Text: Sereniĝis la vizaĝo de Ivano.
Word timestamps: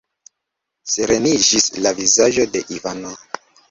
Sereniĝis 0.93 1.71
la 1.87 1.95
vizaĝo 2.03 2.51
de 2.57 2.67
Ivano. 2.81 3.19